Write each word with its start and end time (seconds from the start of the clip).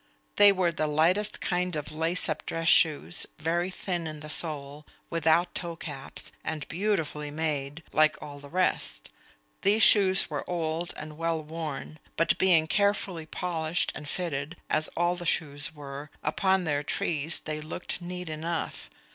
They 0.37 0.51
were 0.51 0.71
the 0.71 0.87
lightest 0.87 1.41
kind 1.41 1.75
of 1.75 1.91
lace 1.91 2.27
up 2.27 2.43
dress 2.47 2.67
shoes, 2.67 3.27
very 3.37 3.69
thin 3.69 4.07
in 4.07 4.21
the 4.21 4.31
sole, 4.31 4.83
without 5.11 5.53
toe 5.53 5.75
caps, 5.75 6.31
and 6.43 6.67
beautifully 6.67 7.29
made, 7.29 7.83
like 7.93 8.19
all 8.19 8.39
the 8.39 8.49
rest. 8.49 9.11
These 9.61 9.83
shoes 9.83 10.27
were 10.27 10.43
old 10.49 10.91
and 10.97 11.19
well 11.19 11.43
worn; 11.43 11.99
but 12.15 12.39
being 12.39 12.65
carefully 12.65 13.27
polished 13.27 13.91
and 13.93 14.09
fitted, 14.09 14.55
as 14.71 14.87
all 14.97 15.15
the 15.15 15.23
shoes 15.27 15.71
were, 15.75 16.09
upon 16.23 16.63
their 16.63 16.81
trees, 16.81 17.41
they 17.41 17.61
looked 17.61 18.01
neat 18.01 18.27
enough. 18.27 18.89